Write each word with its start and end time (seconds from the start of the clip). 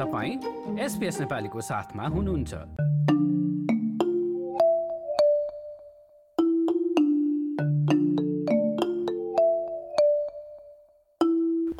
तपाईँ 0.00 0.78
एसपिएस 0.80 1.20
नेपालीको 1.20 1.60
साथमा 1.60 2.04
हुनुहुन्छ। 2.08 2.54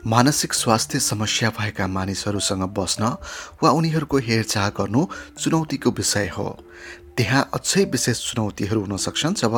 मानसिक 0.07 0.53
स्वास्थ्य 0.53 0.99
समस्या 1.01 1.51
भएका 1.51 1.87
मानिसहरूसँग 1.87 2.63
बस्न 2.77 3.17
वा 3.63 3.71
उनीहरूको 3.71 4.19
हेरचाह 4.19 4.69
गर्नु 4.69 5.07
चुनौतीको 5.39 5.91
विषय 5.91 6.29
हो। 6.29 6.49
त्यहाँ 7.17 7.43
अझै 7.55 7.85
विशेष 7.85 8.19
चुनौतीहरू 8.31 8.81
हुन 8.81 8.97
सक्छन् 8.97 9.35
जब 9.35 9.55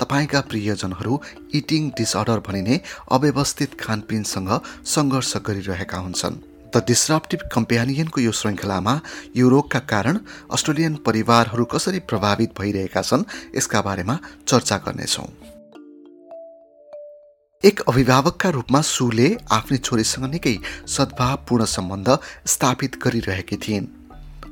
तपाईँका 0.00 0.40
प्रियजनहरू 0.40 1.20
इटिङ 1.54 1.90
डिसअर्डर 1.90 2.40
भनिने 2.40 2.80
अव्यवस्थित 3.12 3.80
खानपिनसँग 3.80 4.60
सङ्घर्ष 4.86 5.36
गरिरहेका 5.36 5.98
हुन्छन्। 5.98 6.55
द 6.76 6.84
डिसरप्टिभ 6.86 7.40
कम्पेनियनको 7.52 8.20
यो 8.20 8.32
श्रृङ्खलामा 8.32 9.00
यो 9.36 9.48
रोगका 9.48 9.78
कारण 9.78 10.18
अस्ट्रेलियन 10.52 10.94
परिवारहरू 11.06 11.64
कसरी 11.64 11.98
प्रभावित 11.98 12.52
भइरहेका 12.60 13.02
छन् 13.02 13.24
यसका 13.56 13.80
बारेमा 13.80 14.18
चर्चा 14.48 14.76
गर्नेछौँ। 14.76 15.28
एक 17.64 17.80
अभिभावकका 17.80 18.48
रूपमा 18.48 18.80
सुले 18.80 19.28
आफ्नी 19.50 19.78
छोरीसँग 19.78 20.24
निकै 20.24 20.58
सद्भावपूर्ण 20.86 21.64
सम्बन्ध 21.64 22.18
स्थापित 22.46 22.98
गरिरहेकी 23.02 23.56
थिइन्। 23.56 23.86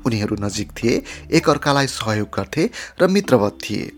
उनीहरू 0.05 0.35
नजिक 0.39 0.71
थिए 0.71 1.03
एकअर्कालाई 1.31 1.87
सहयोग 1.87 2.29
गर्थे 2.29 2.69
र 3.01 3.07
मित्रवत 3.07 3.57
थिए। 3.63 3.91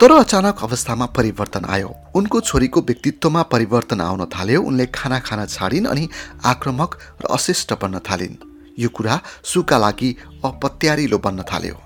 तर 0.00 0.12
अचानक 0.14 0.62
अवस्थामा 0.62 1.06
परिवर्तन 1.18 1.64
आयो 1.74 1.90
उनको 2.16 2.40
छोरीको 2.40 2.80
व्यक्तित्वमा 2.88 3.42
परिवर्तन 3.54 4.00
आउन 4.00 4.24
थाल्यो 4.34 4.62
उनले 4.62 4.86
खाना 4.94 5.18
खान 5.26 5.40
छाडिन् 5.46 5.86
अनि 5.86 6.08
आक्रमक 6.52 6.90
र 7.22 7.32
अशिष्ट 7.34 7.72
बन्न 7.82 7.96
थालिन् 8.08 8.36
यो 8.78 8.88
कुरा 8.96 9.20
सुका 9.52 9.78
लागि 9.78 10.10
अपत्यारिलो 10.44 11.18
बन्न 11.26 11.40
थाल्यो 11.52 11.76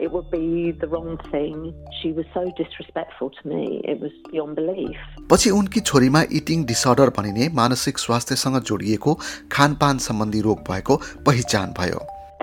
it 0.00 0.10
would 0.10 0.30
be 0.30 0.72
the 0.72 0.88
wrong 0.88 1.18
thing. 1.30 1.74
She 2.00 2.12
was 2.12 2.24
so 2.32 2.42
disrespectful 2.56 3.30
to 3.30 3.48
me. 3.48 3.82
It 3.84 4.00
was 4.00 4.12
beyond 4.30 4.56
belief. 4.56 4.96
पछि 5.30 5.50
उनकी 5.50 5.80
छोरीमा 5.80 6.22
इटिङ 6.38 6.64
डिसअर्डर 6.70 7.10
भनिने 7.18 7.48
मानसिक 7.54 7.98
स्वास्थ्यसँग 7.98 8.58
जोडिएको 8.70 9.14
खानपान 9.52 9.98
सम्बन्धी 10.06 10.40
रोग 10.40 10.62
भएको 10.70 10.96
पहिचान 11.26 11.74
भयो 11.78 12.00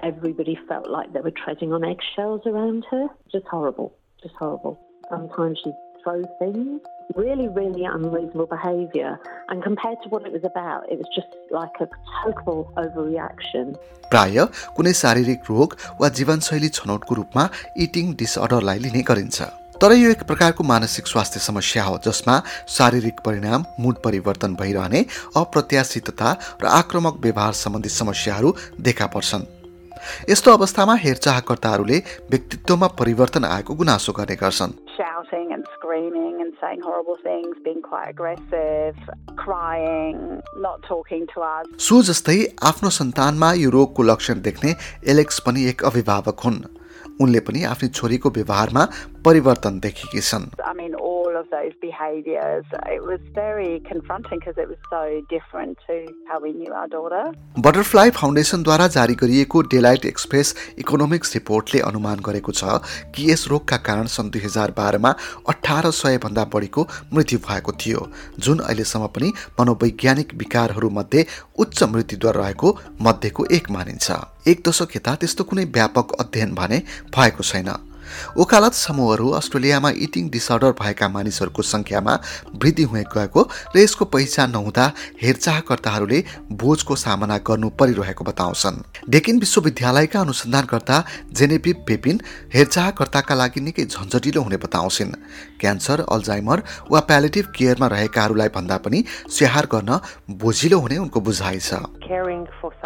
everybody 0.09 0.55
felt 0.67 0.87
like 0.89 1.11
they 1.13 1.23
were 1.27 1.35
treading 1.43 1.73
on 1.73 1.83
eggshells 1.83 2.43
around 2.45 2.85
her. 2.91 3.05
Just 3.31 3.47
horrible, 3.47 3.89
just 4.23 4.35
horrible. 4.35 4.79
Sometimes 5.09 5.59
she'd 5.63 5.79
throw 6.01 6.23
things, 6.39 6.81
really, 7.15 7.47
really 7.49 7.83
unreasonable 7.83 8.47
behaviour. 8.47 9.19
And 9.49 9.61
compared 9.61 9.99
to 10.03 10.09
what 10.09 10.25
it 10.25 10.31
was 10.31 10.45
about, 10.53 10.89
it 10.91 10.97
was 10.97 11.09
just 11.17 11.31
like 11.59 11.75
a 11.85 11.87
total 12.17 12.59
overreaction. 12.83 13.75
प्राय 14.11 14.45
कुनै 14.75 14.93
शारीरिक 15.03 15.49
रोग 15.49 15.75
वा 16.01 16.09
जीवनशैली 16.19 16.69
छनौटको 16.79 17.15
रूपमा 17.19 17.43
eating 17.85 18.13
डिसअर्डरलाई 18.21 18.79
लिने 18.85 19.01
गरिन्छ 19.09 19.49
तर 19.81 19.91
यो 19.93 20.11
एक 20.11 20.23
प्रकारको 20.29 20.63
मानसिक 20.69 21.07
स्वास्थ्य 21.07 21.39
समस्या 21.47 21.83
हो 21.89 21.97
जसमा 22.05 22.35
शारीरिक 22.77 23.19
परिणाम 23.27 23.65
मुड 23.79 24.01
परिवर्तन 24.05 24.55
भइरहने 24.63 25.01
अप्रत्याशितता 25.43 26.31
र 26.63 26.73
आक्रमक 26.79 27.19
व्यवहार 27.27 27.53
सम्बन्धी 27.65 27.89
समस्याहरू 27.99 28.55
देखा 28.89 29.07
पर्छन् 29.17 29.45
यस्तो 30.29 30.51
अवस्थामा 30.51 30.95
हेरचाहकर्ताहरूले 30.95 31.97
व्यक्तित्वमा 32.29 32.87
परिवर्तन 32.87 33.45
आएको 33.45 33.73
गुनासो 33.73 34.13
गर्ने 34.13 34.35
गर्छन्. 34.35 34.71
सु 41.79 42.01
जस्तै 42.01 42.55
आफ्नो 42.63 42.89
सन्तानमा 42.89 43.53
यो 43.53 43.69
रोगको 43.69 44.03
लक्षण 44.03 44.41
देख्ने 44.41 44.75
एलेक्स 45.07 45.39
पनि 45.39 45.65
एक 45.65 45.83
अभिभावक 45.83 46.39
हुन्। 46.39 46.63
उनले 47.21 47.39
पनि 47.39 47.63
आफ्नी 47.63 47.89
छोरीको 47.89 48.29
व्यवहारमा 48.29 48.87
परिवर्तन 49.25 49.79
देखेकी 49.79 50.19
छन्। 50.19 50.51
Of 51.37 51.49
those 51.49 51.73
behaviours. 51.81 52.65
It 52.95 53.03
was 53.03 53.21
very 53.33 53.79
confronting 53.81 54.39
because 54.39 54.57
it 54.57 54.67
was 54.67 54.81
so 54.89 55.01
different 55.29 55.77
to 55.87 55.97
how 56.27 56.39
we 56.39 56.51
knew 56.53 56.73
our 56.73 56.87
daughter. 56.87 57.23
Butterfly 57.59 58.09
फाउन्डेसनद्वारा 58.11 58.87
जारी 58.95 59.15
गरिएको 59.21 59.61
डेलाइट 59.73 60.05
एक्सप्रेस 60.05 60.53
इकोनोमिक्स 60.79 61.33
रिपोर्टले 61.35 61.79
अनुमान 61.89 62.19
गरेको 62.27 62.55
छ 62.59 62.79
कि 63.15 63.31
यस 63.31 63.47
रोगका 63.53 63.77
कारण 63.89 64.13
सन् 64.15 64.31
दुई 64.31 64.41
हजार 64.43 64.73
बाह्रमा 64.77 65.11
अठार 65.55 65.91
बढीको 66.55 66.87
मृत्यु 67.13 67.39
भएको 67.49 67.77
थियो 67.81 68.07
जुन 68.39 68.59
अहिलेसम्म 68.59 69.07
पनि 69.17 69.33
मनोवैज्ञानिक 69.59 70.33
विकारहरूमध्ये 70.43 71.25
उच्च 71.65 71.83
मृत्युदर 71.95 72.41
रहेको 72.43 72.77
मध्येको 73.01 73.45
एक 73.59 73.71
मानिन्छ 73.71 74.19
एक 74.47 74.67
दशक 74.67 74.95
यता 74.95 75.15
त्यस्तो 75.21 75.43
कुनै 75.43 75.65
व्यापक 75.75 76.17
अध्ययन 76.19 76.53
भने 76.55 76.81
भएको 77.15 77.43
छैन 77.43 77.69
ओकालत 78.37 78.73
समूहहरू 78.73 79.27
अस्ट्रेलियामा 79.39 79.89
इटिङ 80.05 80.29
डिसअर्डर 80.29 80.71
भएका 80.81 81.07
मानिसहरूको 81.15 81.61
सङ्ख्यामा 81.73 82.13
वृद्धि 82.61 82.83
हुने 82.89 83.03
गएको 83.15 83.41
र 83.75 83.77
यसको 83.79 84.05
पहिचान 84.15 84.51
नहुँदा 84.51 84.85
हेरचाहकर्ताहरूले 85.23 86.19
बोझको 86.61 86.95
सामना 86.95 87.37
गर्नु 87.47 87.69
परिरहेको 87.79 88.23
बताउँछन्। 88.29 88.77
डेकिन 89.09 89.39
विश्वविद्यालयका 89.39 90.19
अनुसन्धानकर्ता 90.19 90.97
जेनेपी 91.37 91.73
पेपिन 91.87 92.21
हेरचाहकर्ताका 92.55 93.35
लागि 93.35 93.61
निकै 93.67 93.85
झन्झटिलो 93.85 94.41
हुने 94.41 94.57
बताउँछिन्। 94.65 95.11
क्यान्सर 95.61 96.05
अल्जाइमर 96.15 96.63
वा 96.91 96.99
प्यालेटिभ 97.09 97.45
केयरमा 97.57 97.87
रहेकाहरूलाई 97.95 98.49
भन्दा 98.55 98.77
पनि 98.85 99.03
स्याहार 99.35 99.65
गर्न 99.73 99.99
बोझिलो 100.41 100.79
हुने 100.79 100.97
उनको 100.97 101.19
बुझाइ 101.21 101.59
छ। 101.59 101.83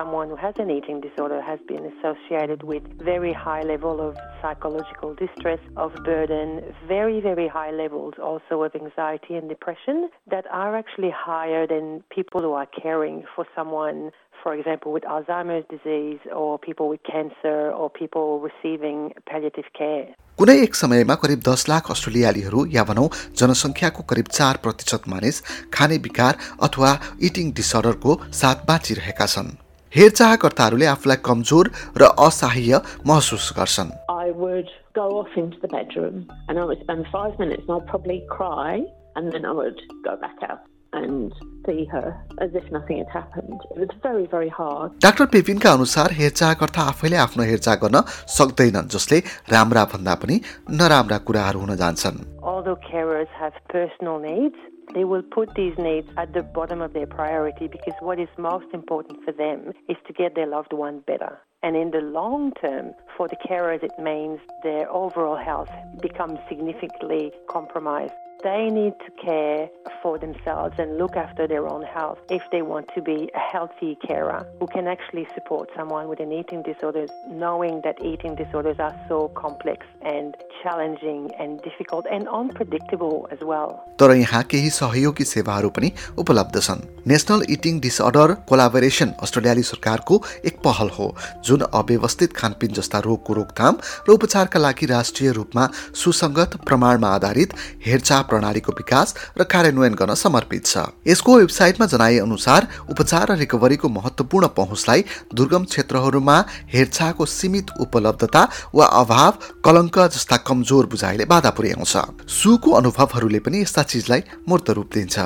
Someone 0.02 0.30
who 0.30 0.38
has 0.38 0.56
an 0.58 0.70
eating 0.72 1.00
disorder 1.02 1.40
has 1.42 1.59
been 1.70 1.84
associated 1.90 2.64
with 2.70 2.84
very 3.08 3.34
high 3.34 3.62
level 3.62 4.00
of 4.06 4.16
psychological 4.42 5.11
distress, 5.16 5.60
of 5.78 5.94
burden, 6.04 6.62
very, 6.88 7.22
very 7.22 7.48
high 7.48 7.72
levels 7.72 8.16
also 8.22 8.64
of 8.64 8.76
anxiety 8.76 9.36
and 9.36 9.50
depression 9.50 10.10
that 10.30 10.46
are 10.52 10.76
actually 10.76 11.12
higher 11.12 11.68
than 11.68 12.04
people 12.10 12.42
who 12.42 12.54
are 12.54 12.68
caring 12.68 13.24
for 13.36 13.46
someone 13.56 14.12
for 14.44 14.56
example, 14.56 14.92
with 14.92 15.04
Alzheimer's 15.04 15.66
disease 15.70 16.20
or 16.36 16.58
people 16.58 16.90
with 16.90 17.02
cancer 17.04 17.72
or 17.72 17.90
people 17.90 18.28
receiving 18.50 19.14
palliative 19.30 19.70
care. 19.80 20.06
कुनै 20.38 20.56
एक 20.62 20.76
समयमा 20.76 21.16
करिब 21.24 21.40
दस 21.48 21.66
लाख 21.70 21.92
अस्ट्रेलियालीहरू 21.92 22.66
या 22.76 22.84
भनौँ 22.90 23.08
जनसङ्ख्याको 23.40 24.04
करिब 24.12 24.28
चार 24.38 24.60
प्रतिशत 24.64 25.10
मानिस 25.14 25.42
खाने 25.76 25.98
विकार 26.08 26.40
अथवा 26.68 26.92
इटिङ 27.30 27.52
डिसअर्डरको 27.60 28.16
साथ 28.42 28.66
बाँचिरहेका 28.70 29.28
छन् 29.34 29.52
हेरचाहकर्ताहरूले 29.94 30.86
आफूलाई 30.96 31.20
कमजोर 31.28 31.72
र 32.02 32.10
असहाय 32.28 32.80
महसुस 33.08 33.52
गर्छन् 33.58 33.96
I 34.22 34.30
would 34.30 34.70
go 34.94 35.06
off 35.20 35.32
into 35.36 35.58
the 35.62 35.68
bedroom 35.68 36.18
and 36.48 36.59
I 36.59 36.66
would 36.70 36.82
spend 36.82 37.08
five 37.12 37.40
minutes 37.40 37.64
and 37.68 37.82
I'd 37.82 37.88
probably 37.88 38.20
cry 38.30 38.74
and 39.16 39.32
then 39.34 39.46
I 39.46 39.54
would 39.59 39.80
go 40.08 40.14
back 40.26 40.38
out 40.48 40.62
and 40.94 41.34
see 41.66 41.86
her 41.86 42.08
as 42.40 42.52
if 42.54 42.66
nothing 42.72 42.98
had 43.00 43.09
happened. 43.09 43.59
It 43.72 43.80
was 43.80 43.94
very, 44.04 44.26
very 44.36 44.50
hard. 44.59 44.92
Doctor 45.06 45.26
पेपिनका 45.36 45.72
अनुसार 45.78 46.12
हेरचाहकर्ता 46.20 46.82
आफैले 46.92 47.18
आफ्नो 47.26 47.44
हेरचाह 47.52 47.76
गर्न 47.84 48.02
सक्दैनन् 48.38 48.92
जसले 48.96 49.20
राम्रा 49.54 49.84
भन्दा 49.94 50.16
पनि 50.24 50.40
नराम्रा 50.82 51.18
कुराहरू 51.30 51.59
हुन 51.66 51.76
जान्छन् 51.82 52.20
Although 52.53 52.78
carers 52.92 53.32
have 53.42 53.56
personal 53.76 54.20
needs, 54.28 54.59
they 54.94 55.03
will 55.03 55.22
put 55.22 55.53
these 55.56 55.78
needs 55.78 56.07
at 56.18 56.34
the 56.34 56.44
bottom 56.44 56.81
of 56.81 56.94
their 56.94 57.07
priority 57.07 57.68
because 57.68 57.94
what 58.02 58.19
is 58.19 58.29
most 58.38 58.68
important 58.74 59.24
for 59.24 59.31
them 59.31 59.74
is 59.88 59.97
to 60.07 60.13
get 60.13 60.35
their 60.35 60.47
loved 60.47 60.74
one 60.74 61.00
better. 61.02 61.40
And 61.63 61.75
in 61.75 61.91
the 61.91 62.02
long 62.02 62.53
term, 62.53 62.94
for 63.16 63.28
the 63.28 63.38
carers, 63.47 63.84
it 63.84 63.91
means 64.00 64.40
their 64.63 64.90
overall 64.90 65.38
health 65.38 65.69
becomes 66.02 66.40
significantly 66.50 67.31
compromised. 67.47 68.13
They 68.44 68.69
need 68.72 68.96
to 69.06 69.12
care 69.24 69.69
for 70.02 70.18
themselves 70.18 70.74
and 70.79 70.97
look 70.97 71.16
after 71.16 71.47
their 71.47 71.67
own 71.67 71.84
health 71.84 72.17
if 72.32 72.41
they 72.52 72.64
want 72.64 72.88
to 72.96 73.02
be 73.02 73.29
a 73.35 73.43
healthy 73.53 73.96
carer 74.08 74.47
who 74.59 74.66
can 74.66 74.88
actually 74.88 75.28
support 75.35 75.70
someone 75.78 76.08
with 76.08 76.20
an 76.20 76.32
eating 76.32 76.64
disorder, 76.64 77.05
knowing 77.29 77.82
that 77.84 78.02
eating 78.03 78.34
disorders 78.34 78.78
are 78.79 78.96
so 79.08 79.28
complex 79.35 79.85
and 80.02 80.35
challenging 80.64 81.29
and 81.38 81.61
difficult 81.61 82.08
and 82.09 82.28
unpredictable 82.40 83.28
as 83.32 83.41
well. 83.52 83.70
तर 83.99 84.16
यहाँ 84.16 84.44
केही 84.52 84.70
सहयोगी 84.79 85.23
सेवाहरू 85.34 85.70
पनि 85.78 85.91
उपलब्ध 86.26 86.59
छन् 86.59 86.82
national 87.14 87.46
eating 87.58 87.79
disorder 87.85 88.34
collaboration 88.49 89.14
अस्ट्रेलियाली 89.28 89.64
सरकारको 89.70 90.22
एक 90.49 90.58
पहल 90.66 90.90
हो 90.97 91.14
जुन 91.46 91.67
अव्यवस्थित 91.82 92.34
खानपिन 92.41 92.73
जस्ता 92.79 92.99
रोगको 93.09 93.34
रोकथाम 93.41 93.78
र 94.09 94.17
उपचारका 94.17 94.59
लागि 94.66 94.85
राष्ट्रिय 94.96 95.32
रूपमा 95.40 95.70
सुसङ्गत 96.03 96.58
प्रमाणमा 96.67 97.16
आधारित 97.16 97.55
हेरचाह 97.85 98.22
प्रणालीको 98.32 98.72
विकास 98.74 99.16
र 99.40 99.44
कार्यान्वयन 99.54 99.94
गर्न 100.02 100.14
समर्पित 100.16 100.66
छ। 100.66 100.88
यसको 101.08 101.38
वेबसाइटमा 101.38 101.86
जनाए 101.94 102.18
अनुसार 102.28 102.68
उपचार 102.92 103.26
र 103.32 103.38
रिकभरीको 103.44 103.88
महत्त्वपूर्ण 103.90 104.48
पहुँचलाई 104.60 105.02
दुर्गम 105.36 105.64
क्षेत्रहरूमा 105.72 106.38
हेरचाहको 106.74 107.26
सीमित 107.38 107.68
उपलब्धता 107.86 108.44
वा 108.76 108.86
अभाव 109.02 109.34
कलङ्क 109.66 109.98
जस्ता 110.16 110.38
कमजोर 110.48 110.86
बुझाइले 110.92 111.26
बाधा 111.32 111.52
पुर्याउँछ। 111.58 111.94
सुको 112.32 112.72
अनुभवहरूले 112.82 113.40
पनि 113.46 113.62
यस्ता 113.62 113.84
चिजलाई 113.92 114.22
मूर्त 114.50 114.70
रूप 114.78 114.90
दिन्छ। 114.94 115.18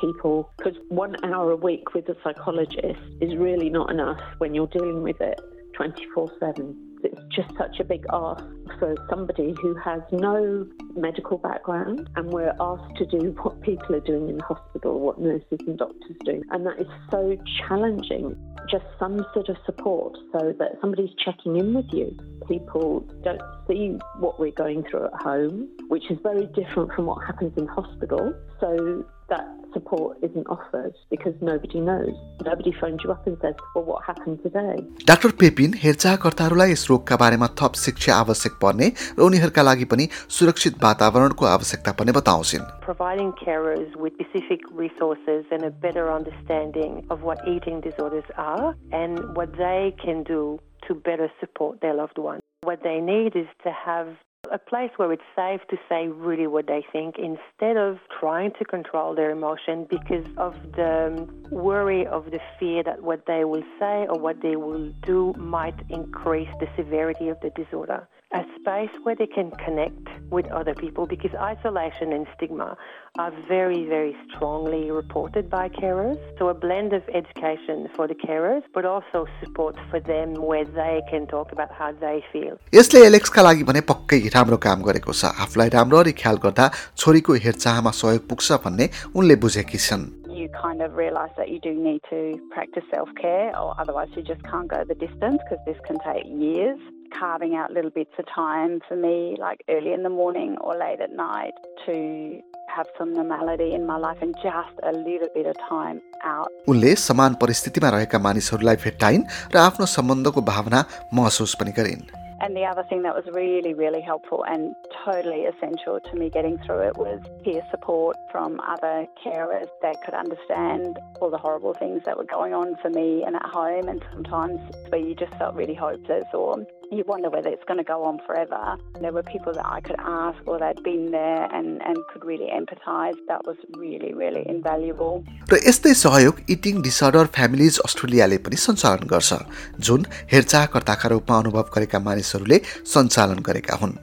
People 0.00 0.38
because 0.56 0.76
one 0.98 1.14
hour 1.28 1.48
a 1.52 1.56
week 1.56 1.90
with 1.94 2.06
a 2.08 2.14
psychologist 2.22 3.02
is 3.20 3.32
really 3.36 3.68
not 3.68 3.90
enough 3.94 4.22
when 4.38 4.54
you're 4.54 4.72
dealing 4.76 5.02
with 5.02 5.20
it 5.20 5.42
24 5.76 6.30
7. 6.40 6.70
It's 7.08 7.26
just 7.36 7.52
such 7.58 7.80
a 7.80 7.86
big 7.90 8.06
ask. 8.18 8.46
for 8.79 8.95
somebody 9.09 9.55
who 9.61 9.73
has 9.75 10.01
no 10.11 10.65
medical 10.95 11.37
background, 11.37 12.09
and 12.15 12.31
we're 12.31 12.55
asked 12.59 12.95
to 12.97 13.05
do 13.05 13.35
what 13.41 13.61
people 13.61 13.95
are 13.95 14.01
doing 14.01 14.29
in 14.29 14.37
the 14.37 14.43
hospital, 14.43 14.99
what 14.99 15.19
nurses 15.19 15.59
and 15.67 15.77
doctors 15.77 16.17
do. 16.25 16.41
And 16.51 16.65
that 16.65 16.79
is 16.79 16.87
so 17.11 17.37
challenging. 17.67 18.35
Just 18.69 18.85
some 18.99 19.25
sort 19.33 19.49
of 19.49 19.57
support 19.65 20.17
so 20.31 20.53
that 20.59 20.71
somebody's 20.81 21.13
checking 21.23 21.55
in 21.57 21.73
with 21.73 21.85
you. 21.91 22.17
People 22.47 23.07
don't 23.23 23.41
see 23.67 23.97
what 24.19 24.39
we're 24.39 24.51
going 24.51 24.83
through 24.89 25.05
at 25.05 25.13
home, 25.21 25.67
which 25.87 26.09
is 26.09 26.17
very 26.23 26.47
different 26.47 26.91
from 26.93 27.05
what 27.05 27.23
happens 27.25 27.53
in 27.57 27.67
hospital. 27.67 28.33
So 28.59 29.05
that 29.29 29.45
support 29.73 30.17
isn't 30.23 30.47
offered 30.47 30.93
because 31.09 31.33
nobody 31.41 31.79
knows. 31.79 32.13
Nobody 32.43 32.71
phones 32.79 33.01
you 33.03 33.11
up 33.11 33.25
and 33.27 33.37
says, 33.41 33.55
well, 33.75 33.85
what 33.85 34.03
happened 34.05 34.41
today? 34.43 34.75
Doctor 35.09 35.31
Pepin 35.41 35.73
हेरचाहकर्ताहरूलाई 35.83 36.71
यस 36.71 36.85
रोगका 36.89 37.15
बारेमा 37.23 37.47
थप 37.61 37.73
शिक्षा 37.85 38.15
आवश्यक 38.15 38.57
पर्ने 38.61 38.87
र 39.17 39.21
उनीहरूका 39.21 39.63
लागि 39.69 39.85
पनि 39.91 40.07
सुरक्षित 40.37 40.83
वातावरणको 40.83 41.45
आवश्यकता 41.45 41.91
पर्ने 41.99 42.11
बताउँछिन् 42.19 42.69
Providing 42.85 43.31
carers 43.33 43.95
with 43.95 44.13
specific 44.13 44.61
resources 44.71 45.45
and 45.51 45.63
a 45.63 45.71
better 45.71 46.11
understanding 46.11 47.05
of 47.09 47.21
what 47.21 47.39
eating 47.47 47.81
disorders 47.81 48.23
are 48.37 48.75
and 48.91 49.35
what 49.35 49.57
they 49.57 49.93
can 50.03 50.23
do 50.23 50.59
to 50.87 50.95
better 50.95 51.31
support 51.39 51.81
their 51.81 51.93
loved 51.93 52.17
ones. 52.17 52.41
What 52.61 52.83
they 52.83 52.99
need 52.99 53.35
is 53.35 53.47
to 53.63 53.71
have 53.71 54.07
a 54.51 54.57
place 54.57 54.91
where 54.97 55.11
it's 55.11 55.23
safe 55.35 55.61
to 55.69 55.77
say 55.89 56.07
really 56.07 56.47
what 56.47 56.67
they 56.67 56.85
think 56.91 57.15
instead 57.17 57.77
of 57.77 57.97
trying 58.19 58.51
to 58.59 58.65
control 58.65 59.15
their 59.15 59.31
emotion 59.31 59.87
because 59.89 60.25
of 60.37 60.53
the 60.73 61.27
worry 61.49 62.05
of 62.05 62.31
the 62.31 62.39
fear 62.59 62.83
that 62.83 63.01
what 63.01 63.25
they 63.25 63.43
will 63.43 63.63
say 63.79 64.05
or 64.07 64.19
what 64.19 64.41
they 64.41 64.55
will 64.55 64.91
do 65.03 65.33
might 65.37 65.75
increase 65.89 66.49
the 66.59 66.67
severity 66.75 67.29
of 67.29 67.39
the 67.41 67.49
disorder 67.51 68.07
A 68.32 68.44
space 68.60 68.90
where 69.02 69.16
they 69.16 69.26
can 69.26 69.50
connect 69.64 70.06
with 70.30 70.46
other 70.52 70.74
people 70.74 71.04
because 71.06 71.34
isolation 71.34 72.12
and 72.12 72.26
stigma 72.36 72.76
are 73.18 73.32
very, 73.48 73.86
very 73.86 74.14
strongly 74.28 74.92
reported 74.92 75.50
by 75.50 75.68
carers. 75.68 76.16
So, 76.38 76.48
a 76.48 76.54
blend 76.54 76.92
of 76.92 77.02
education 77.08 77.88
for 77.96 78.06
the 78.06 78.14
carers, 78.14 78.62
but 78.72 78.84
also 78.84 79.26
support 79.42 79.74
for 79.90 79.98
them 79.98 80.34
where 80.34 80.64
they 80.64 81.02
can 81.10 81.26
talk 81.26 81.50
about 81.50 81.72
how 81.72 81.90
they 81.92 82.22
feel. 82.32 82.54
यसले 82.74 83.04
एलेक्सका 83.06 83.42
लागि 83.42 83.64
भने 83.72 83.80
पक्कै 83.90 84.20
राम्रो 84.36 84.56
काम 84.68 84.82
गरेको 84.88 85.12
छ 85.12 85.34
आफूलाई 85.46 85.68
राम्ररी 85.78 86.12
ख्याल 86.22 86.36
गर्दा 86.46 86.70
छोरीको 87.02 87.32
हेरचाहमा 87.46 87.90
सहयोग 88.02 88.28
पुग्छ 88.30 88.62
भन्ने 88.64 88.90
उनले 89.18 89.36
बुझेकी 89.42 89.78
छन् 89.88 90.19
kind 90.52 90.82
of 90.82 90.94
realise 90.94 91.30
that 91.36 91.48
you 91.48 91.60
do 91.60 91.72
need 91.74 92.00
to 92.10 92.38
practice 92.50 92.84
self 92.90 93.08
care, 93.20 93.56
or 93.58 93.74
otherwise 93.78 94.08
you 94.16 94.22
just 94.22 94.42
can't 94.44 94.68
go 94.68 94.84
the 94.84 94.94
distance 94.94 95.38
because 95.44 95.58
this 95.66 95.76
can 95.86 95.98
take 96.04 96.24
years 96.26 96.78
carving 97.18 97.56
out 97.56 97.72
little 97.72 97.90
bits 97.90 98.12
of 98.18 98.24
time 98.34 98.80
for 98.88 98.96
me, 98.96 99.36
like 99.38 99.62
early 99.68 99.92
in 99.92 100.02
the 100.02 100.10
morning 100.10 100.56
or 100.60 100.76
late 100.76 101.00
at 101.00 101.12
night, 101.12 101.52
to 101.86 102.40
have 102.74 102.86
some 102.96 103.12
normality 103.12 103.74
in 103.74 103.86
my 103.86 103.96
life 103.96 104.18
and 104.20 104.34
just 104.42 104.76
a 104.84 104.92
little 104.92 105.28
bit 105.34 105.46
of 105.46 105.56
time 105.68 106.00
out. 106.24 106.48
उनले 106.68 106.94
समान 106.94 107.34
परिस्थितिमा 107.42 107.88
रहेका 107.96 108.18
मानिसहरूलाई 108.28 108.76
भेट्टाइन् 108.86 109.26
र 109.54 109.58
आफ्नो 109.58 109.86
सम्बन्धको 109.96 110.40
भावना 110.52 110.84
महसुस 111.14 111.54
पनि 111.60 111.72
गरिन् 111.78 112.19
And 112.40 112.56
the 112.56 112.64
other 112.64 112.84
thing 112.88 113.02
that 113.02 113.14
was 113.14 113.24
really, 113.32 113.74
really 113.74 114.00
helpful 114.00 114.44
and 114.46 114.74
totally 115.04 115.44
essential 115.44 116.00
to 116.00 116.16
me 116.16 116.30
getting 116.30 116.58
through 116.64 116.80
it 116.88 116.96
was 116.96 117.20
peer 117.44 117.62
support 117.70 118.16
from 118.32 118.60
other 118.60 119.06
carers 119.22 119.68
that 119.82 119.96
could 120.04 120.14
understand 120.14 120.98
all 121.20 121.30
the 121.30 121.38
horrible 121.38 121.74
things 121.74 122.02
that 122.06 122.16
were 122.16 122.24
going 122.24 122.54
on 122.54 122.76
for 122.80 122.88
me 122.88 123.22
and 123.26 123.36
at 123.36 123.44
home, 123.44 123.88
and 123.88 124.02
sometimes 124.12 124.58
where 124.88 125.00
you 125.00 125.14
just 125.14 125.34
felt 125.34 125.54
really 125.54 125.74
hopeless 125.74 126.24
or 126.32 126.64
you 126.90 127.04
wonder 127.06 127.30
whether 127.30 127.48
it's 127.48 127.64
going 127.64 127.78
to 127.78 127.84
go 127.84 128.04
on 128.04 128.18
forever. 128.26 128.76
There 129.00 129.12
were 129.12 129.22
people 129.22 129.52
that 129.52 129.66
I 129.66 129.80
could 129.80 130.00
ask 130.00 130.38
or 130.46 130.58
they'd 130.58 130.82
been 130.82 131.10
there 131.12 131.44
and, 131.52 131.82
and 131.82 131.96
could 132.12 132.24
really 132.24 132.50
empathize. 132.60 133.14
That 133.28 133.46
was 133.46 133.56
really, 133.76 134.12
really 134.12 134.44
invaluable. 134.54 135.22
र 135.52 135.60
यस्तै 135.68 135.94
सहयोग 136.02 136.42
eating 136.56 136.82
disorder 136.88 137.32
families 137.38 137.78
अस्ट्रेलियाले 137.86 138.38
पनि 138.48 138.60
सञ्चालन 138.66 139.06
गर्छ 139.14 139.40
जुन 139.88 140.06
हेरचाहकर्ताका 140.34 141.08
रूपमा 141.14 141.38
अनुभव 141.44 141.74
गरेका 141.78 141.98
मानिसहरूले 142.10 142.58
सञ्चालन 142.94 143.46
गरेका 143.50 143.80
हुन् 143.84 143.96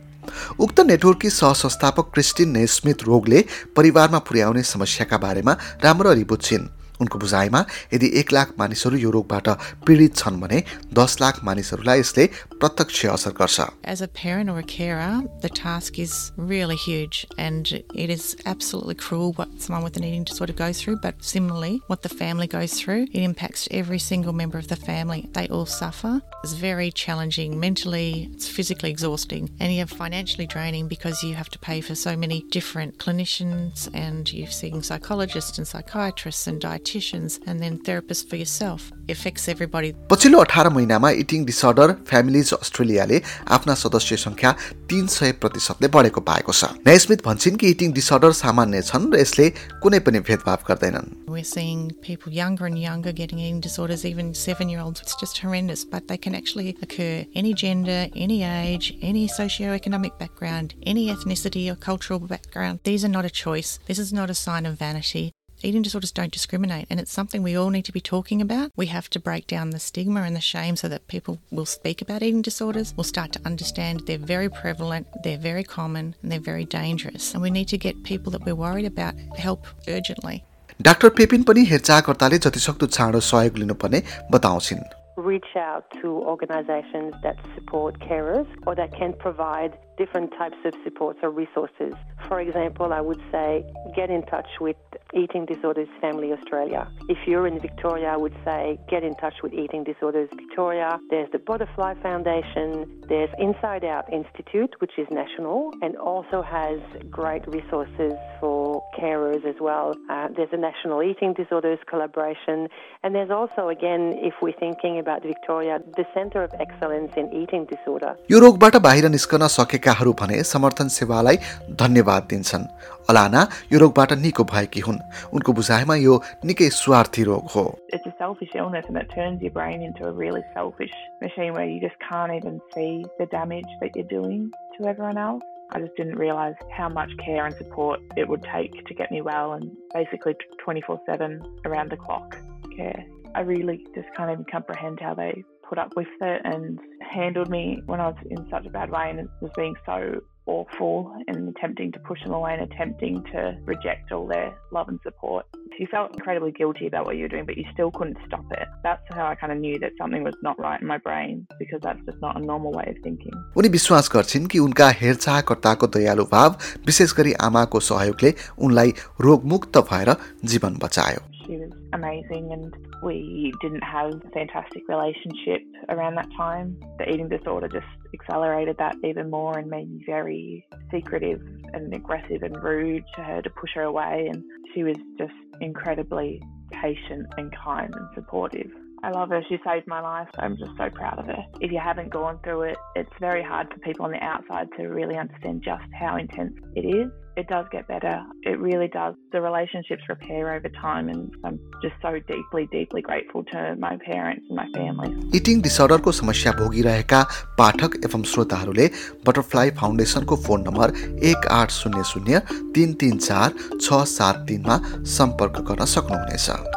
उक्त 0.64 0.80
नेटवर्ककी 0.94 1.30
सहसंस्थापक 1.42 2.12
क्रिस्टिन 2.16 2.58
नेस्मिथ 2.58 3.08
रोगले 3.12 3.44
परिवारमा 3.78 4.20
पुर्याउने 4.32 4.64
समस्याका 4.74 5.18
बारेमा 5.28 5.54
राम्ररी 5.86 6.24
बुझ्छिन् 6.32 6.68
उनको 7.03 7.19
बुझाइमा 7.19 7.65
यदि 7.95 8.09
एक 8.21 8.33
लाख 8.33 8.55
मानिसहरू 8.59 8.97
यो 9.05 9.11
रोगबाट 9.17 9.49
पीडित 9.87 10.17
छन् 10.23 10.41
भने 10.43 10.59
दस 10.99 11.17
लाख 11.21 11.43
मानिसहरूलाई 11.49 11.99
यसले 12.01 12.27
प्रत्यक्ष 12.63 13.07
असर 13.17 13.33
गर्छ 13.43 13.69
As 13.93 14.01
a 14.05 14.09
parent 14.09 14.51
or 14.53 14.59
a 14.59 14.67
carer, 14.73 15.15
the 15.45 15.51
task 15.59 15.99
is 16.03 16.13
really 16.51 16.77
huge 16.83 17.27
and 17.45 17.73
it 18.05 18.11
is 18.17 18.27
absolutely 18.53 18.95
cruel 19.05 19.33
what 19.39 19.57
someone 19.65 19.83
with 19.87 19.97
an 20.01 20.05
eating 20.09 20.27
disorder 20.31 20.55
goes 20.61 20.81
through, 20.83 20.99
but 21.07 21.25
similarly, 21.31 21.73
what 21.93 22.03
the 22.07 22.13
family 22.21 22.49
goes 22.53 22.77
through, 22.81 23.03
it 23.19 23.25
impacts 23.31 23.67
every 23.81 23.99
single 24.05 24.37
member 24.43 24.59
of 24.63 24.69
the 24.69 24.79
family. 24.91 25.21
They 25.39 25.47
all 25.49 25.67
suffer. 25.67 26.13
It's 26.45 26.55
very 26.63 26.91
challenging 27.03 27.59
mentally, 27.65 28.31
it's 28.33 28.49
physically 28.59 28.91
exhausting, 28.95 29.51
and 29.59 29.73
you 29.73 29.81
have 29.81 29.91
financially 30.05 30.47
draining 30.55 30.89
because 30.95 31.25
you 31.25 31.35
have 31.35 31.51
to 31.57 31.59
pay 31.59 31.81
for 31.81 31.97
so 32.07 32.17
many 32.17 32.41
different 32.59 32.99
clinicians 32.99 33.89
and 34.07 34.33
you're 34.33 34.57
seeing 34.63 34.83
psychologists 34.93 35.59
and 35.59 35.67
psychiatrists 35.75 36.47
and 36.47 36.61
dietitians 36.69 36.86
and 36.87 37.61
then 37.61 37.79
therapists 37.79 38.29
for 38.29 38.37
yourself. 38.37 38.91
It 39.09 39.17
affects 39.17 39.49
everybody. 39.49 39.93
पछिल्लो 40.11 40.39
अठार 40.39 40.69
महिनामा 40.69 41.11
eating 41.23 41.45
disorder 41.45 41.93
families 42.09 42.53
अस्ट्रेलियाले 42.55 43.21
आफ्ना 43.57 43.75
सदस्य 43.83 44.17
संख्या 44.27 44.55
तीन 44.91 45.07
सय 45.17 45.33
प्रतिशतले 45.43 45.89
बढेको 45.97 46.21
पाएको 46.31 46.53
छ 46.53 46.71
नयस्मित 46.87 47.25
भन्छन् 47.27 47.57
कि 47.63 47.71
इटिङ 47.77 47.93
डिसअर्डर 47.99 48.33
सामान्य 48.43 48.83
छन् 48.91 49.11
र 49.15 49.21
यसले 49.25 49.49
कुनै 49.83 49.99
पनि 50.07 50.21
भेदभाव 50.31 50.69
गर्दैनन् 50.69 51.11
We're 51.33 51.49
seeing 51.49 51.83
people 52.07 52.33
younger 52.33 52.67
and 52.67 52.79
younger 52.79 53.13
getting 53.13 53.39
eating 53.39 53.61
disorders, 53.61 54.05
even 54.05 54.35
seven 54.35 54.69
year 54.69 54.81
olds. 54.81 55.01
It's 55.01 55.17
just 55.17 55.39
horrendous, 55.39 55.85
but 55.85 56.09
they 56.09 56.19
can 56.19 56.35
actually 56.35 56.77
occur 56.83 57.25
any 57.35 57.55
gender, 57.55 58.09
any 58.15 58.43
age, 58.45 58.95
any 59.01 59.27
socio-economic 59.29 60.19
background, 60.19 60.75
any 60.85 61.09
ethnicity 61.11 61.71
or 61.73 61.77
cultural 61.77 62.21
background. 62.21 62.81
These 62.85 63.05
are 63.05 63.15
not 63.19 63.25
a 63.25 63.31
choice. 63.31 63.79
This 63.87 63.99
is 63.99 64.13
not 64.13 64.31
a 64.31 64.35
sign 64.35 64.67
of 64.67 64.79
vanity. 64.79 65.33
Eating 65.65 65.83
disorders 65.83 66.11
don't 66.11 66.33
discriminate, 66.33 66.89
and 66.91 66.99
it's 66.99 67.13
something 67.13 67.41
we 67.41 67.57
all 67.57 67.71
need 67.71 67.85
to 67.85 67.93
be 67.93 68.01
talking 68.01 68.43
about. 68.43 68.73
We 68.77 68.87
have 68.87 69.09
to 69.11 69.21
break 69.21 69.47
down 69.47 69.71
the 69.71 69.79
stigma 69.79 70.23
and 70.23 70.35
the 70.35 70.41
shame 70.41 70.75
so 70.75 70.89
that 70.89 71.07
people 71.07 71.39
will 71.53 71.67
speak 71.67 72.03
about 72.03 72.23
eating 72.23 72.43
disorders, 72.43 72.93
will 72.97 73.05
start 73.05 73.31
to 73.33 73.41
understand 73.47 74.03
they're 74.07 74.19
very 74.19 74.49
prevalent, 74.49 75.07
they're 75.23 75.39
very 75.39 75.63
common, 75.63 76.17
and 76.21 76.33
they're 76.33 76.41
very 76.41 76.65
dangerous. 76.65 77.33
And 77.33 77.43
we 77.43 77.51
need 77.51 77.69
to 77.69 77.79
get 77.79 78.03
people 78.03 78.33
that 78.33 78.45
we're 78.45 78.57
worried 78.57 78.87
about 78.87 79.15
help 79.37 79.67
urgently. 79.87 80.43
Doctor 80.83 81.09
Pepin 81.19 81.43
पनि 81.49 81.65
हेरचाहकर्ताले 81.71 82.39
जतिसक्दो 82.45 82.87
चाँडो 82.99 83.21
सहयोग 83.21 83.59
लिनुपर्ने 83.63 84.03
बताउँछिन् 84.33 84.83
Reach 85.19 85.57
out 85.57 85.85
to 86.01 86.09
organisations 86.33 87.15
that 87.23 87.37
support 87.55 88.01
carers 88.01 88.47
or 88.67 88.75
that 88.75 88.95
can 88.99 89.13
provide 89.13 89.77
different 89.99 90.33
types 90.39 90.57
of 90.65 90.75
supports 90.85 91.19
or 91.23 91.31
resources. 91.31 91.95
For 92.29 92.41
example, 92.41 92.93
I 92.93 93.01
would 93.01 93.21
say 93.31 93.65
get 93.95 94.11
in 94.11 94.23
touch 94.23 94.49
with 94.61 94.77
Eating 95.15 95.45
Disorders 95.45 95.89
Family 96.01 96.33
Australia. 96.33 96.89
If 97.09 97.19
you're 97.27 97.47
in 97.47 97.59
Victoria, 97.61 98.09
I 98.09 98.17
would 98.17 98.35
say 98.45 98.79
get 98.89 99.03
in 99.05 99.15
touch 99.17 99.35
with 99.43 99.53
Eating 99.53 99.85
Disorders 99.85 100.31
Victoria. 100.35 100.99
There's 101.11 101.31
the 101.31 101.39
Butterfly 101.39 101.95
Foundation. 102.03 103.03
There's 103.09 103.29
Inside 103.39 103.85
Out 103.85 104.11
Institute, 104.11 104.75
which 104.79 104.93
is 104.97 105.07
national 105.11 105.73
and 105.83 105.97
also 105.97 106.41
has 106.41 106.81
great 107.11 107.47
resources 107.47 108.15
for 108.41 108.83
carers 108.99 109.45
as 109.45 109.57
well. 109.61 109.95
Uh, 110.09 110.29
there's 110.35 110.53
a 110.53 110.57
National 110.57 111.03
Eating 111.03 111.35
Disorders 111.35 111.79
collaboration. 111.87 112.69
And 113.03 113.15
there's 113.15 113.31
also, 113.31 113.69
again, 113.69 114.15
if 114.17 114.35
we're 114.41 114.59
thinking 114.59 114.99
about 114.99 115.23
Victoria, 115.23 115.81
the 115.97 116.07
Centre 116.15 116.43
of 116.43 116.51
Excellence 116.59 117.13
in 117.17 117.27
Eating 117.35 117.67
Disorder. 117.67 118.17
यो 118.31 118.39
रोगबाट 118.41 118.77
बाहिर 118.89 119.09
निस्कन 119.17 119.47
सकेकाहरू 119.87 120.13
भने 120.21 120.43
समर्थन 120.53 120.89
सेवालाई 120.99 121.37
धन्यवाद 121.83 122.27
दिन्छन् 122.31 122.67
Alana 123.11 123.41
यो 123.73 123.79
रोगबाट 123.79 124.13
निको 124.25 124.45
भएकी 124.55 124.81
हुन् 124.89 124.99
उनको 125.35 125.53
बुझाइमा 125.59 125.95
यो 126.07 126.21
निकै 126.51 126.69
स्वार्थी 126.83 127.23
रोग 127.31 127.47
हो 127.55 127.65
it's 127.97 128.07
a 128.07 128.15
selfish 128.19 128.55
illness 128.55 128.87
and 128.89 128.97
it 128.97 129.09
turns 129.15 129.43
your 129.43 129.53
brain 129.57 129.83
into 129.83 130.07
a 130.07 130.13
really 130.13 130.43
selfish 130.55 130.95
machine 131.21 131.53
where 131.55 131.69
you 131.71 131.81
just 131.81 131.99
can't 132.09 132.33
even 132.33 132.61
see 132.75 133.05
the 133.19 133.27
damage 133.27 133.73
that 133.81 133.97
you're 133.97 134.13
doing 134.13 134.51
to 134.77 134.87
everyone 134.93 135.19
else. 135.19 135.43
I 135.75 135.81
just 135.81 135.97
didn't 135.97 136.17
realise 136.17 136.57
how 136.71 136.89
much 136.89 137.13
care 137.25 137.45
and 137.47 137.55
support 137.57 138.01
it 138.17 138.29
would 138.29 138.43
take 138.43 138.85
to 138.87 138.95
get 138.95 139.11
me 139.11 139.23
well 139.23 139.53
and 139.55 139.71
basically 139.95 140.35
24 140.65 141.01
7 141.07 141.43
around 141.65 141.91
the 141.91 141.97
clock 141.97 142.39
care. 142.77 143.05
I 143.35 143.41
really 143.41 143.79
just 143.95 144.09
can't 144.17 144.31
even 144.31 144.45
comprehend 144.45 145.01
how 145.01 145.15
they 145.15 145.45
put 145.68 145.78
up 145.78 145.94
with 145.96 146.08
it 146.22 146.42
and 146.44 146.80
handled 147.02 147.50
me 147.50 147.82
when 147.86 148.00
I 148.00 148.08
was 148.08 148.18
in 148.30 148.50
such 148.50 148.66
a 148.66 148.70
bad 148.70 148.90
way 148.90 149.10
and 149.10 149.28
was 149.42 149.52
being 149.56 149.76
so 149.86 150.22
awful 150.48 151.14
and 151.28 151.50
attempting 151.56 151.92
to 151.92 152.00
push 152.00 152.24
them 152.24 152.34
away 152.34 152.54
and 152.54 152.62
attempting 152.72 153.24
to 153.32 153.58
reject 153.66 154.12
all 154.12 154.26
their 154.28 154.56
love 154.72 154.88
and 154.88 155.00
support. 155.04 155.46
You 155.78 155.88
felt 155.92 156.14
incredibly 156.16 156.52
guilty 156.52 156.88
about 156.88 157.06
what 157.06 157.18
you 157.18 157.24
were 157.24 157.28
doing, 157.28 157.46
but 157.46 157.58
you 157.58 157.66
still 157.72 157.92
couldn't 157.92 158.18
stop 158.26 158.46
it. 158.52 158.68
That's 158.84 159.04
how 159.12 159.28
I 159.28 159.36
kind 159.36 159.52
of 159.52 159.60
knew 159.60 159.78
that 159.80 159.92
something 160.00 160.24
was 160.24 160.34
not 160.42 160.58
right 160.58 160.82
in 160.82 160.88
my 160.88 160.98
brain 160.98 161.46
because 161.60 161.82
that's 161.84 162.04
just 162.06 162.20
not 162.20 162.36
a 162.36 162.44
normal 162.44 162.72
way 162.72 162.86
of 162.94 162.98
thinking. 163.04 163.36
उनी 163.58 163.70
विश्वास 163.78 164.10
गर्छिन् 164.16 164.48
कि 164.54 164.60
उनका 164.60 164.90
हेरचाहकर्ताको 165.02 165.88
दयालु 165.98 166.26
भाव 166.34 166.58
विशेष 166.88 167.14
गरी 167.20 167.34
आमाको 167.50 167.80
सहयोगले 167.90 168.34
उनलाई 168.68 168.94
रोगमुक्त 169.28 169.78
भएर 169.92 170.16
जीवन 170.54 170.80
बचायो 170.84 171.26
She 171.48 171.58
was 171.58 171.77
amazing, 171.94 172.52
and 172.52 172.76
we 173.02 173.54
didn't 173.62 173.84
have 173.84 174.14
a 174.14 174.30
fantastic 174.30 174.84
relationship 174.88 175.62
around 175.90 176.16
that 176.16 176.30
time. 176.36 176.80
The 177.00 177.12
eating 177.12 177.30
disorder 177.30 177.68
just 177.68 177.86
accelerated 178.14 178.78
that 178.78 178.96
even 179.04 179.30
more 179.30 179.58
and 179.58 179.70
made 179.70 179.90
me 179.90 180.04
very 180.06 180.66
secretive 180.92 181.42
and 181.74 181.94
aggressive 181.94 182.44
and 182.44 182.62
rude 182.62 183.04
to 183.16 183.24
her 183.24 183.42
to 183.42 183.50
push 183.50 183.72
her 183.76 183.84
away. 183.84 184.30
And 184.32 184.44
she 184.74 184.84
was 184.84 184.98
just 185.18 185.34
incredibly 185.62 186.42
patient 186.72 187.28
and 187.38 187.54
kind 187.56 187.94
and 187.94 188.08
supportive. 188.16 188.72
I 189.04 189.12
love 189.12 189.30
her. 189.30 189.44
She 189.48 189.58
saved 189.66 189.88
my 189.88 190.02
life. 190.02 190.28
I'm 190.40 190.58
just 190.58 190.72
so 190.78 190.90
proud 190.90 191.20
of 191.20 191.26
her. 191.28 191.46
If 191.62 191.72
you 191.72 191.80
haven't 191.80 192.10
gone 192.10 192.40
through 192.44 192.64
it, 192.64 192.78
it's 192.96 193.12
very 193.20 193.44
hard 193.44 193.72
for 193.72 193.80
people 193.80 194.06
on 194.06 194.12
the 194.12 194.24
outside 194.24 194.68
to 194.78 194.88
really 194.88 195.18
understand 195.18 195.64
just 195.64 195.86
how 196.00 196.18
intense 196.18 196.54
it 196.76 196.82
is. 196.82 197.12
It 197.38 197.48
does 197.48 197.68
get 197.72 197.88
better. 197.88 198.24
It 198.42 198.60
really 198.60 198.88
does. 198.88 199.14
The 199.32 199.42
relationships 199.42 200.02
repair 200.10 200.56
over 200.56 200.70
time, 200.70 201.08
and 201.08 201.32
I'm 201.44 201.60
just 201.84 201.94
so 202.02 202.14
deeply, 202.28 202.68
deeply 202.72 203.04
grateful 203.04 203.44
to 203.52 203.76
my 203.78 203.96
parents 203.98 204.44
and 204.50 204.58
my 204.62 204.66
family. 204.78 205.12
Eating 205.40 205.62
डिसअर्डरको 205.68 206.12
समस्या 206.22 206.52
भोगिरहेका 206.62 207.22
पाठक 207.60 208.00
एवं 208.10 208.24
श्रोताहरूले 208.32 208.88
butterfly 209.28 209.70
फाउन्डेसनको 209.84 210.36
phone 210.48 210.66
number 210.70 210.96
एक 211.34 211.48
आठ 211.60 211.78
शून्य 211.78 212.04
शून्य 212.14 212.42
तिन 212.80 212.94
तिन 213.06 213.18
चार 213.30 213.54
छ 213.86 214.02
सात 214.16 214.44
तिनमा 214.50 214.82
सम्पर्क 215.18 215.64
गर्न 215.70 215.90
सक्नुहुनेछ 215.96 216.77